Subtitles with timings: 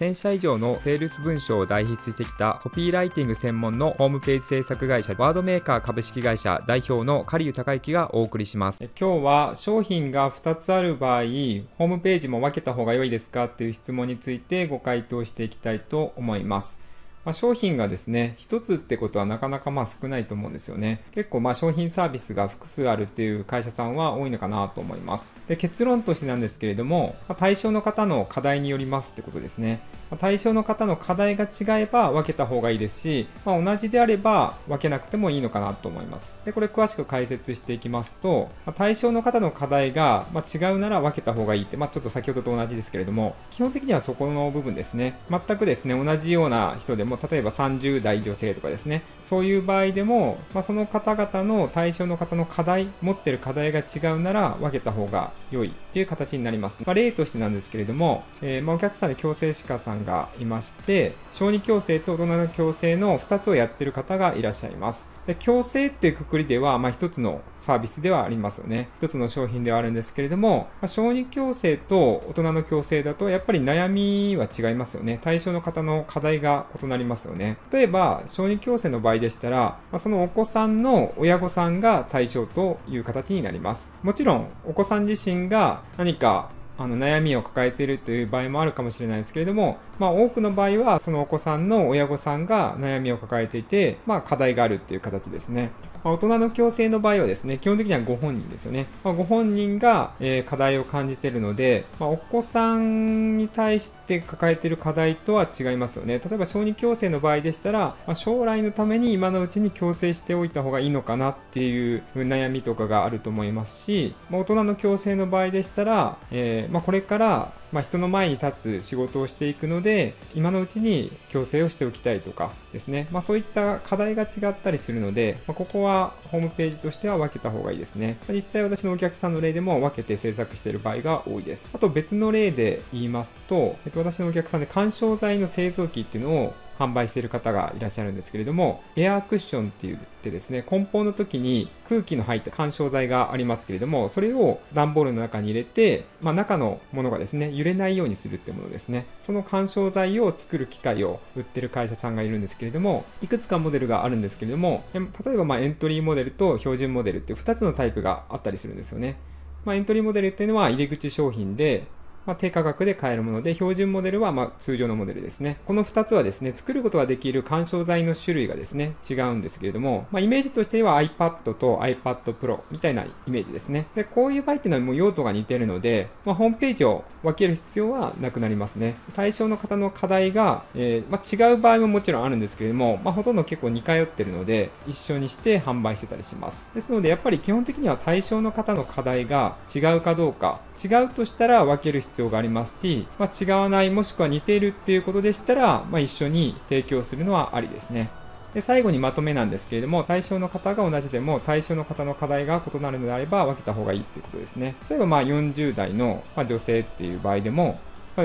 [0.00, 8.82] 1000社以上のセールス文章を代筆してきたコピーライティング専門のホームページ制作会社ワードメーカー株式会社代表の狩生隆之がお送りします。
[8.98, 16.89] 今日は商品が2つある場合ホームページも分けた方が良いですかっていう質問についてご回答していきたいと思います。
[17.24, 21.02] まあ、商品がですね、一つってことはなかなかまあ少ないと思うんですよね。
[21.12, 25.34] 結構まあ商品サービスが複数あるっていう会社さんは多いのかなと思います。
[25.46, 29.80] で結論としてなんですけれども、まあ、対象の方の課題によりますってことですね。
[30.10, 36.40] まあ、対象の方の課題が違えば分けた方がいいですし、まあ、同じであれば分けなくてもいいのかなと思います。
[36.46, 45.18] で、これ詳しく解説していきますと、まあ、対象の方の課題がま違うなら分けた方がいいって、まあ、ちょっと先ほどと同じですけれども、基本的にはそこの部分ですね。
[45.30, 56.78] 全くですね、同じような人でも、例えば30代女性とかですね、そういう場合でも、まあ、その方々の対象の方の課題、持ってる課題が違うなら分けた方が良いっていう形になります。
[56.84, 65.06] まあ、例としてなんですけれども、えー、ま、お客さんで矯正歯科さんがいまして、小児矯正と大人の矯正の2つをやってる方がいらっしゃいます。
[65.26, 68.88] で強制っていうくくりでは、まあ、一つのサービスではありますよね。
[68.98, 75.18] 一つの商品ではあるんですけれども、まあ、小児矯正と大人の矯正だと、やっぱり悩みは違いますよね。
[75.22, 77.58] 対象の方の課題が異なりますよね。
[77.72, 83.90] 例えば、小児矯正の場合でしたら、まあ、そのお子さんの親御さんが対象という形になります。
[84.02, 86.50] もちろん、お子さん自身が何か
[86.80, 95.72] あの悩みを抱えているという場合もあるかもしれないですけれども、まあ、多くの場合はそのお子さんの親御さんが悩みを抱えていて、まあ、課題があるっていう形ですね。
[96.04, 98.86] ま、大人の矯正の場合はですね、基本的にはご本人ですよね。
[99.04, 106.18] まあ、ご本人が、えー、課題を感じているので、まあ、お子さんに対して抱えている課題とは違いますよね。
[106.18, 128.18] 例えば小児矯正の場合でしたら、ま、将来のために今のうちに矯正しておいた方がいいのかなっていう悩みとかがあると思いますし、ま、大人の矯正の場合でしたら、えー、ま、これからまあ、人の前に立つ仕事をしていくので、今のうちに矯正をしておきたいとかですね、まあ、そういった課題が違ったりするので、まあ、ここはホームページとしては分けた方がいいですね。
[128.28, 131.70] 実際私のお客さんの例でも分けて制作している場合が多いです。
[131.74, 149.04] あと別の例で言いますと、えっと、私のお客さんで干渉剤の製造機っていうのを販売している方がいらっしゃるんですけれども、エアークッションって言ってですね、梱包の時に空気の入った干渉剤がありますけれども、それを段ボールの中に入れて、まあ、中のものがですね、揺れないようにするってものですね。
[149.20, 155.00] その干渉剤を作る機械を売ってる会社さんがいるんですけれども、いくつかモデルがあるんですけれども、例
[155.34, 159.16] えばまエントリーモデルと標準モデルっていう2つのタイプがあったりするんですよね。
[159.64, 161.84] まあ、エントリーモデルっていうのは入り口商品で、
[162.26, 165.58] まあ、低価格で買えるもので、標準モデルはま通常のモデルですね。
[165.66, 173.86] この2つはですね、作ることができる干渉剤の種類がですね、違うんですけれども、まあ、イメージとしては iPad と iPad Pro みたいなイメージですね。
[173.94, 178.96] で、こういう場合っていうのはもう用途が似てるので、まあ、ホームページを分ける必要はなくなりますね。
[179.14, 186.66] 対象の方の課題が、えー、ま、違う場合ももちろんあるんですけれども、ま、ほとんど結構似通ってるので、一緒にして販売してたりします。
[186.74, 198.08] ですので、やっぱり基本的には対象の方の課題が違うかどうか、違うとしたら分ける必要要がありますし、まあ、違わない、もしくは似ているっていうことでしたら、まあ、一緒に提供するのはありですね。
[198.54, 204.74] で、最後にまとめなんですけれども、対象の方が同じでも、対象の方の課題が異なるのであれば分けた方がいいっていうことですね。
[204.88, 207.78] 例えば、まあ、40代の女性っていう場合でも、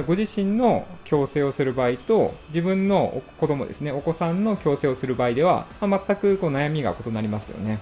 [0.07, 7.79] ご自身の矯正をする場合と、自分の子供ですね、お子さんの矯正をする場合では、まあ、全くこう悩みが異なりますよね。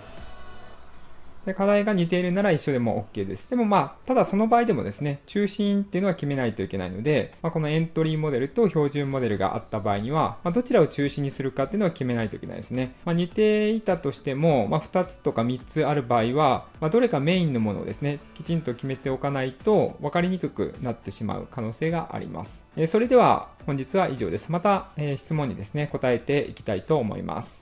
[1.46, 3.50] で、課題が似ているなら一緒でも OK です。
[3.50, 12.96] でもまあ、ただその場合でもですね、中心っていうのは決めないといけないので、まあ、このエントリーモデルと標準モデルがあった場合には、まあ、どちらを中心にするかっていうのは決めないといけないですね。
[13.06, 22.66] まあ、似ていたとしても、まあ、2つとか3つある場合は、まあ、どれかメインのものをですね、きちんと決めておかないと分かりにくくなってしまう可能性があります。
[22.76, 24.52] えー、それでは本日は以上です。
[24.52, 27.52] また、えー、質問にですね、答えていきたいと思います。